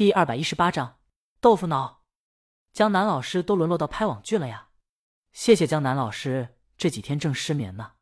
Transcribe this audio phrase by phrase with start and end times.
[0.00, 0.98] 第二百一十八章
[1.42, 2.06] 豆腐脑。
[2.72, 4.70] 江南老师都沦落到拍网剧了呀！
[5.30, 7.92] 谢谢江南老师，这几天正失眠呢。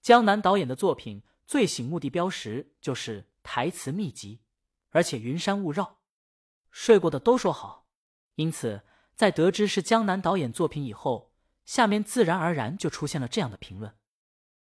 [0.00, 4.40] 江南导演的作品最醒目的标识就是台词密集，
[4.90, 5.98] 而且云山雾绕。
[6.70, 7.88] 睡过的都说好，
[8.36, 8.82] 因此
[9.16, 11.32] 在得知是江南导演作品以后，
[11.64, 13.92] 下面自然而然就出现了这样的评论。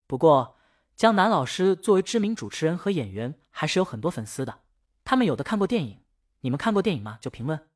[0.07, 0.57] 不过，
[0.95, 4.61] 江南老师作为知名主持人和演员，还是有很多粉丝的。
[5.03, 6.01] 他们有的看过电影，
[6.41, 7.17] 你们看过电影吗？
[7.21, 7.67] 就评论。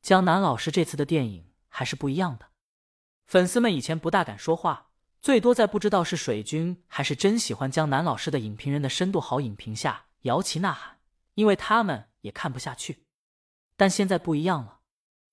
[0.00, 2.46] 江南老师这次的电影还是不一样的。
[3.26, 10.98] 粉丝们以前不大敢说话，最多在不知道是水军还是真喜欢江南老师的影评人的深度好影评下摇旗呐喊，
[11.34, 13.04] 因为他们也看不下去。
[13.76, 14.80] 但现在不一样了，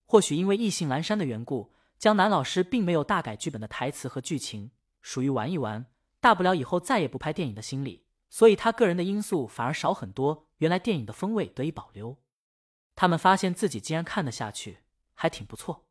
[0.05, 4.71] 或许因为意兴阑珊的缘故，江南老师并没有大改剧本的台词和剧情，
[5.01, 5.85] 属于玩一玩，
[6.19, 12.17] 大不了以后再也不拍电影的心理，所以他个人的因素反而少很多，原来电影的风味得以保留。
[12.97, 14.79] 他们发现自己竟然看得下去，
[15.13, 15.85] 还挺不错。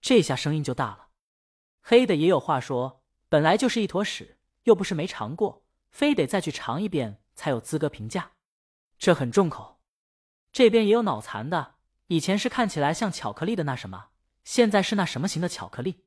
[0.00, 1.06] 这下声音就大了。
[1.80, 8.32] 黑的也有话说，本来就是一坨屎，又不是没尝过，非得再去尝一遍才有资格评价，
[8.98, 9.80] 这很重口。
[10.50, 11.76] 这边也有脑残的。
[12.08, 14.08] 以前是看起来像巧克力的那什么，
[14.42, 16.04] 现在是那什么型的巧克力？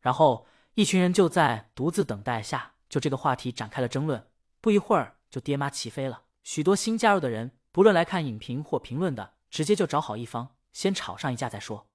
[0.00, 4.28] 然后一群人就在独自等待下，就这个话题展开了争论。
[4.60, 11.88] 不一会儿就爹妈齐飞了，许多新加入的人，不论来看影评或评论的，直接就找好一方，先吵上一架再说。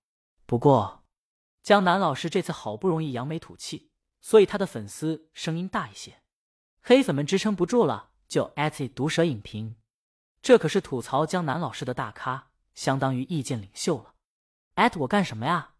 [0.46, 1.04] 不过
[1.62, 6.22] 江南老师这次好不容易扬眉吐气，所以他的粉丝声音大一些。
[6.82, 9.78] 黑粉们支撑不住了，就艾特毒舌影评，
[10.42, 12.50] 这可是吐槽江南老师的大咖。
[12.73, 14.16] 相当于意见领袖了，
[14.73, 15.76] 艾特我干什么呀？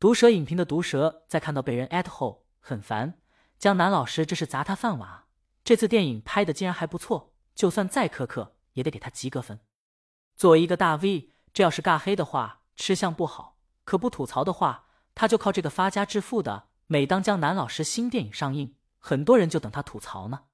[0.00, 3.20] 毒舌影评的毒舌在看到被人艾特后很烦，
[3.56, 5.28] 江南老师这是砸他饭碗啊！
[5.62, 9.60] 这次电影拍的竟然还不错，就算再苛刻也得给他及格分。
[10.36, 16.68] 作为一个大 V，这要是尬黑的话，吃相不好；可不吐槽的话，他就靠这个发家致富的。
[16.86, 20.44] 每当江南老师新电影上映，很多人就等他吐槽呢。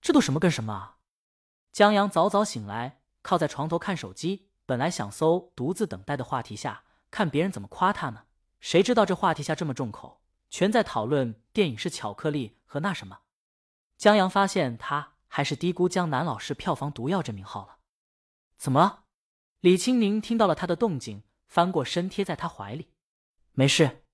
[0.00, 0.96] 这都什么跟什么啊？
[1.72, 4.48] 江阳早早醒来，靠在床头看手机。
[4.66, 8.24] 本来想搜独自等待的话题下看别人怎么夸他呢，
[8.60, 13.20] 谁知道这话题下这么重口，全在讨论电影是巧克力和那什么。
[13.96, 17.78] 江阳发现他还是低估江南老师票房毒药这名号了。
[18.56, 19.04] 怎么？
[19.60, 22.92] 李青宁听到了他的动静，翻过身贴在他怀里。
[23.52, 24.04] 没事。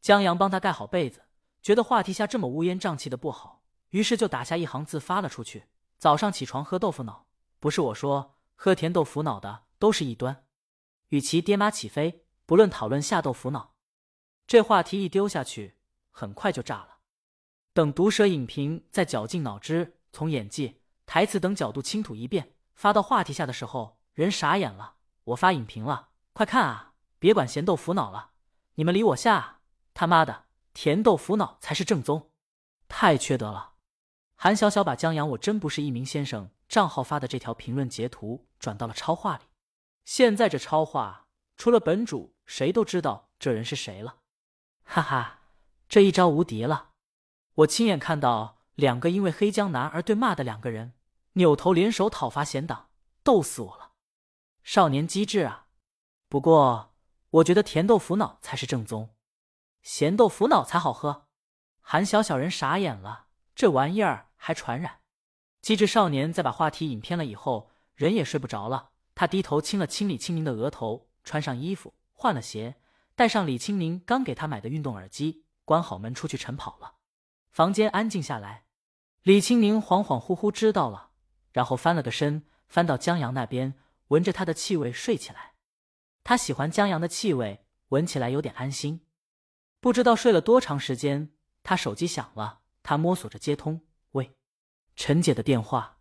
[0.00, 1.22] 江阳帮他盖好被子，
[1.62, 5.64] 觉得话题下这么乌烟瘴气的不好，于是就打下一行字发了出去：
[5.98, 7.26] 早上起床喝豆腐脑，
[7.58, 9.64] 不是我说喝甜豆腐脑的。
[9.76, 10.46] 都是异端，
[11.08, 13.74] 与其爹妈起飞，不论讨论下豆腐脑。
[14.46, 15.76] 这话题一丢下去，
[16.10, 17.00] 很快就炸了。
[17.74, 24.94] 等毒舌影评在绞尽脑汁从演技、台词等角度倾吐一遍，发到话题下的时候，人傻眼了。
[25.24, 26.92] 我发影评了，快看啊！
[27.18, 28.32] 别管咸豆腐脑了，
[28.74, 29.60] 你们理我下！
[29.94, 30.44] 他妈的，
[30.74, 32.30] 甜豆腐脑才是正宗，
[32.88, 33.72] 太缺德了！
[34.36, 39.44] 韩小小把江阳我真不是一名先生账号发的这条评论截图转到了超话里。
[40.04, 41.26] 现在这超话，
[41.56, 44.16] 除了本主，谁都知道这人是谁了。
[44.84, 45.38] 哈哈，
[45.88, 46.90] 这一招无敌了！
[47.54, 50.92] 我亲眼看到两个因为黑江南而对骂的两个人，
[51.34, 52.90] 扭头联手讨伐贤党，
[53.22, 53.92] 逗死我了！
[54.64, 55.66] 少年机智啊！
[56.30, 56.94] 不过
[57.28, 59.10] 我觉得甜豆腐脑才是正宗，
[59.82, 61.26] 咸豆腐脑才好喝。
[61.82, 65.00] 韩小小人傻眼了，这玩意儿还传染？
[65.60, 68.92] 机智少年在把话题引偏了以后，人也睡不着了。
[69.14, 72.76] 他低头亲了亲李青宁的额头，穿上衣服，换了鞋，
[73.14, 76.94] 戴上李青宁刚给他买的运动耳机，关好门出去晨跑了。
[77.50, 78.64] 房间安静下来，
[79.20, 81.10] 李青宁恍恍惚惚知道了，
[81.52, 83.74] 然后翻了个身，翻到江阳那边，
[84.08, 85.54] 闻着他的气味睡起来。
[86.22, 89.06] 他喜欢江阳的气味，闻起来有点安心。
[89.80, 93.82] 不知道睡了多长时间，他手机响了，他摸索着接通，
[94.12, 94.36] 喂，
[94.96, 95.98] 陈姐的电话。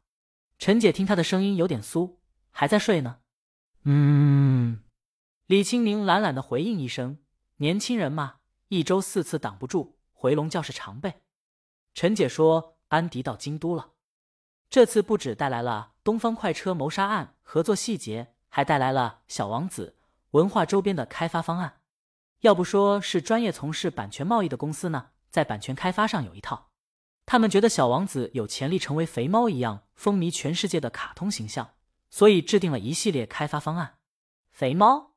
[0.58, 2.18] 陈姐听他的声音有点酥。
[2.56, 3.22] 还在睡呢，
[3.82, 4.84] 嗯，
[5.48, 7.18] 李青宁懒懒的回应一声
[7.58, 11.24] ：“年轻人嘛，一周四次挡不住，回笼觉是常备。”
[11.96, 13.94] 陈姐说：“安迪到京都了，
[14.74, 19.98] 这次不止带来了东方快车谋杀案合作细节，还带来了小王子
[20.32, 21.82] 文化周边的开发方案。
[22.40, 26.72] 要不说是专业从事版权贸易的公司呢，在版权开发上有一套。
[27.28, 31.76] 他们觉得小王子有潜力成为肥猫一样风靡全世界的卡通形象。”
[32.10, 33.98] 所以制定了一系列开发方案。
[34.52, 35.12] 肥猫，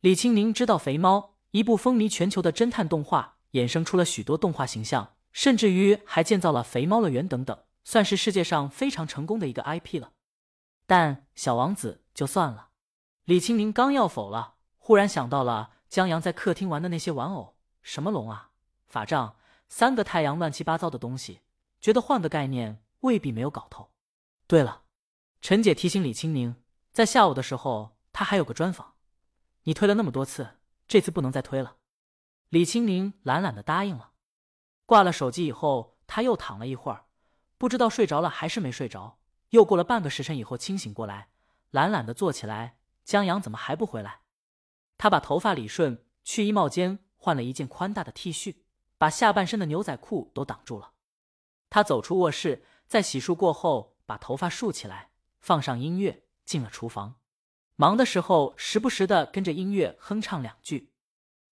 [0.00, 10.12] 李青宁知道肥猫一部风靡全球的侦探动画，衍生出了许多动画形象，甚至于还建造了肥猫乐园等等，算是世界上非常成功的一个 IP 了。
[10.86, 12.70] 但小王子就算了，
[13.24, 18.50] 李青宁刚要否了，忽然想到了江阳在客厅玩的那些玩偶，什么龙啊、
[18.86, 19.36] 法杖、
[19.68, 21.40] 三个太阳，乱七八糟的东西，
[21.80, 23.90] 觉得换个概念未必没有搞头。
[24.46, 24.82] 对了，
[25.40, 26.56] 陈姐提醒李青宁，
[26.92, 28.94] 在下午的时候她还有个专访，
[29.62, 31.76] 你推了那么多次，这次不能再推了。
[32.50, 34.10] 李青宁懒懒的答应了。
[34.84, 37.06] 挂了手机以后，他又躺了一会儿，
[37.62, 39.20] 不知道睡着了还是没睡着。
[39.50, 41.28] 又过了半个时辰以后，清醒过来，
[41.70, 42.78] 懒懒的坐起来。
[43.04, 44.22] 江阳怎么还不回来？
[44.98, 48.56] 他把头发理顺，去衣帽间换了一件宽大的 T 恤，
[48.98, 50.94] 把下半身的牛仔裤都挡住了。
[51.70, 57.20] 他走出卧室，在洗漱过后，把头发竖起来，放上音乐，进了厨房。
[57.76, 60.90] 忙的时候，时不时的跟着音乐哼唱两句。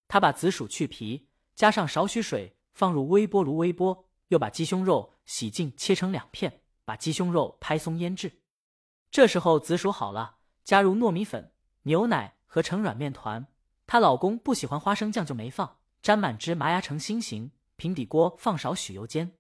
[0.09, 8.41] 他把紫薯去皮，加上少许水，放入微波炉微波，又把鸡胸肉洗净，切成两片，把鸡胸肉拍松腌制。
[9.12, 10.38] 这时候紫薯好了。
[10.62, 13.49] 加入糯米粉、牛奶和成软面团。
[13.87, 17.50] 她老公不喜欢花生酱，就没放，沾满芝麻压成心形。
[17.75, 19.37] 平底锅放少许油煎。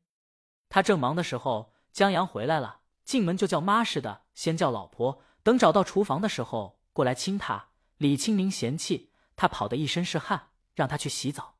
[0.68, 5.22] 她正忙的时候，江阳回来了，进门就叫妈似的，先叫老婆。
[5.44, 7.68] 等找到厨房的时候，过来亲她。
[7.98, 11.58] 李清明嫌弃他跑得一身是汗，让他去洗澡。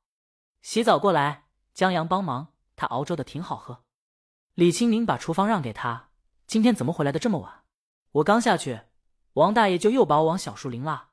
[0.62, 1.44] 洗澡过来，
[1.74, 2.54] 江阳帮忙。
[2.80, 3.84] 他熬粥的挺好喝。
[4.54, 6.08] 李清明把厨房让给他。
[6.46, 7.64] 今天怎么回来的这么晚？
[8.12, 8.80] 我刚下去。
[9.34, 11.10] 王大爷就又把我往小树林拉。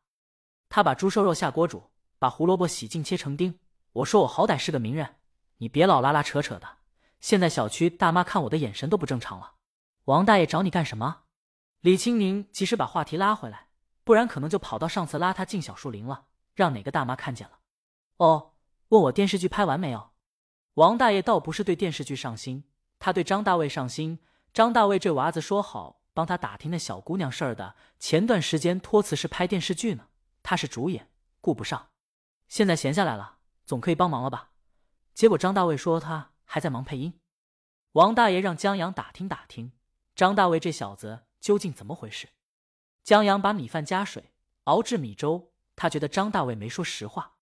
[0.70, 3.60] 他把猪瘦肉下锅煮，把胡萝卜洗净切成丁。
[3.92, 5.18] 我说我好歹是个名人，
[5.58, 6.78] 你别老拉拉扯扯的。
[7.20, 9.56] 现在小区大妈看我的眼神都不正常了。
[10.06, 11.24] 王大爷找你干什么？
[11.82, 13.68] 李青宁及时把话题拉回来，
[14.06, 17.60] 不然可能就跑到上次拉他进小树林了，让哪个大妈看见了。
[18.16, 18.54] 哦，
[18.88, 20.12] 问我电视剧拍完没有？
[20.78, 22.64] 王大爷倒不是对电视剧上心，
[23.00, 24.20] 他对张大卫上心。
[24.54, 26.02] 张大卫这娃子说好。
[26.14, 30.08] 帮他打听那小姑娘事儿的，前段时间托辞是拍电视剧呢，
[30.42, 31.90] 他是主演，顾不上。
[32.48, 34.50] 现在闲下来了，总可以帮忙了吧？
[35.14, 37.20] 结果张大卫说他还在忙配音。
[37.92, 39.74] 王大爷让江阳打听打听，
[40.16, 42.30] 张大卫这小子究竟怎么回事？
[43.04, 44.32] 江阳把米饭加水
[44.64, 47.34] 熬制米粥，他觉得张大卫没说实话。